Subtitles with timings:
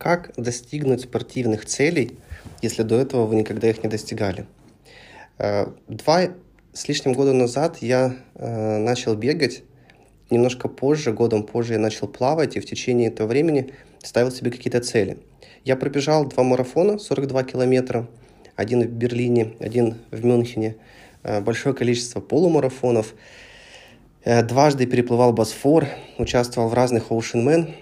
[0.00, 2.16] Как достигнуть спортивных целей,
[2.62, 4.46] если до этого вы никогда их не достигали?
[5.36, 6.22] Э, два
[6.72, 9.62] с лишним года назад я э, начал бегать.
[10.30, 14.80] Немножко позже, годом позже я начал плавать, и в течение этого времени ставил себе какие-то
[14.80, 15.18] цели.
[15.66, 18.08] Я пробежал два марафона, 42 километра,
[18.56, 20.76] один в Берлине, один в Мюнхене,
[21.24, 23.14] э, большое количество полумарафонов.
[24.24, 27.74] Дважды переплывал Босфор, участвовал в разных Ocean Man,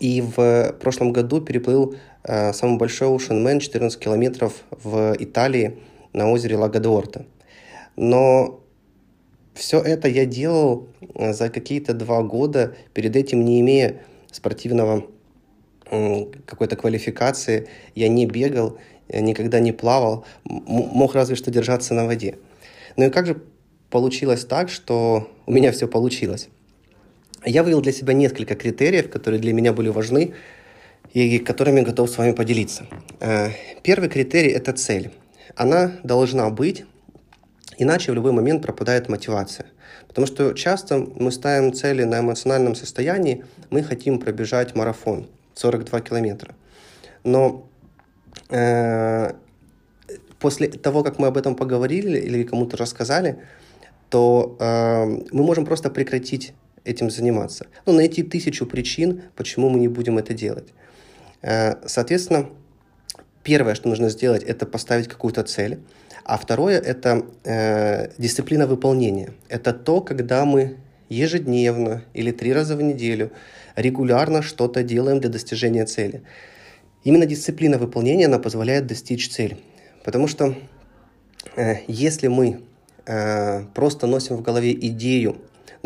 [0.00, 1.94] и в прошлом году переплыл
[2.24, 5.78] э, самый большой Ocean Man 14 километров в Италии
[6.12, 7.26] на озере Лагодорта.
[7.96, 8.60] Но
[9.54, 14.00] все это я делал э, за какие-то два года, перед этим не имея
[14.30, 15.06] спортивного
[16.44, 17.66] какой-то квалификации.
[17.94, 22.36] Я не бегал, никогда не плавал, мог разве что держаться на воде.
[22.96, 23.40] Ну и как же
[23.88, 26.50] получилось так, что у меня все получилось?
[27.44, 30.34] Я вывел для себя несколько критериев, которые для меня были важны
[31.12, 32.86] и которыми готов с вами поделиться.
[33.20, 33.50] Э,
[33.82, 35.12] первый критерий– это цель.
[35.54, 36.84] Она должна быть,
[37.78, 39.66] иначе в любой момент пропадает мотивация.
[40.08, 46.54] Потому что часто мы ставим цели на эмоциональном состоянии, мы хотим пробежать марафон 42 километра.
[47.24, 47.68] Но
[48.50, 49.32] э,
[50.40, 53.38] после того, как мы об этом поговорили или кому-то рассказали,
[54.10, 56.52] то э, мы можем просто прекратить
[56.88, 57.66] этим заниматься.
[57.86, 60.68] Ну, найти тысячу причин, почему мы не будем это делать.
[61.42, 62.48] Э, соответственно,
[63.42, 65.78] первое, что нужно сделать, это поставить какую-то цель.
[66.24, 69.32] А второе– это э, дисциплина выполнения.
[69.48, 70.76] Это то, когда мы
[71.08, 73.30] ежедневно или три раза в неделю
[73.76, 76.22] регулярно что-то делаем для достижения цели.
[77.04, 79.56] Именно дисциплина выполнения, она позволяет достичь цели.
[80.04, 80.54] Потому что
[81.56, 82.60] э, если мы
[83.06, 85.36] э, просто носим в голове идею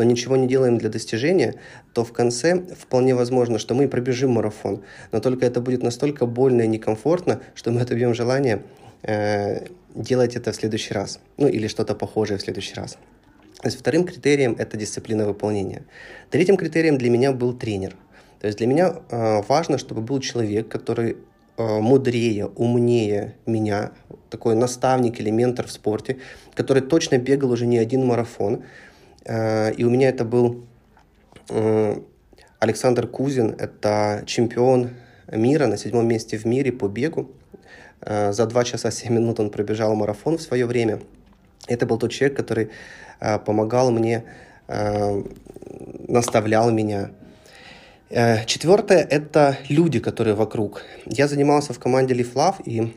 [0.03, 1.55] но ничего не делаем для достижения,
[1.93, 6.63] то в конце вполне возможно, что мы пробежим марафон, но только это будет настолько больно
[6.63, 8.63] и некомфортно, что мы отобьем желание
[9.03, 12.99] э, делать это в следующий раз, ну или что-то похожее в следующий раз.
[13.61, 15.85] То есть вторым критерием это дисциплина выполнения.
[16.31, 17.95] Третьим критерием для меня был тренер.
[18.41, 21.17] То есть для меня э, важно, чтобы был человек, который
[21.57, 23.93] э, мудрее, умнее меня,
[24.31, 26.17] такой наставник или ментор в спорте,
[26.55, 28.65] который точно бегал уже не один марафон,
[29.25, 30.65] и у меня это был
[31.49, 31.97] э,
[32.59, 34.91] Александр Кузин, это чемпион
[35.31, 37.31] мира на седьмом месте в мире по бегу.
[38.01, 41.01] Э, за 2 часа 7 минут он пробежал марафон в свое время.
[41.69, 42.71] Это был тот человек, который
[43.47, 44.25] помогал мне,
[46.09, 47.13] наставлял меня.
[48.11, 50.83] Четвертое– это люди, которые вокруг.
[51.07, 52.93] Я занимался в команде Love, и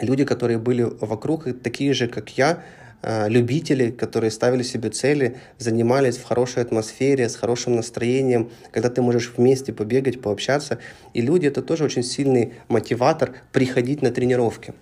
[0.00, 6.16] люди, которые были вокруг, такие же, как я, Э, любители, которые ставили себе цели, занимались
[6.16, 10.78] в хорошей атмосфере, с хорошим настроением, когда ты можешь вместе побегать, пообщаться.
[11.14, 14.74] И люди— это тоже очень сильный мотиватор приходить на тренировки.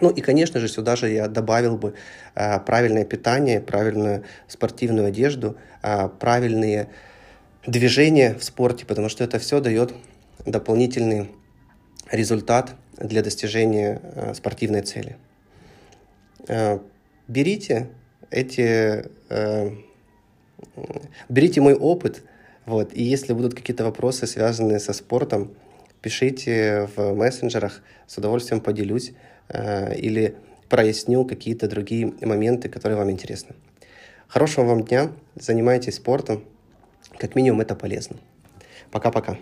[0.00, 1.94] Ну и, конечно же, сюда же я добавил бы
[2.34, 6.88] э, правильное питание, правильную спортивную одежду, э, правильные
[7.66, 9.94] движения в спорте, потому что это все дает
[10.44, 11.30] дополнительный
[12.10, 15.16] результат для достижения э, спортивной цели.
[17.28, 17.88] Берите
[18.30, 19.70] эти, э,
[21.28, 22.22] берите мой опыт,
[22.66, 25.54] вот, и если будут какие-то вопросы, связанные со спортом,
[26.00, 29.12] пишите в мессенджерах, с удовольствием поделюсь
[29.48, 30.36] э, или
[30.68, 33.54] проясню какие-то другие моменты, которые вам интересны.
[34.26, 36.44] Хорошего вам дня, занимайтесь спортом,
[37.18, 38.16] как минимум это полезно.
[38.90, 39.38] Пока-пока.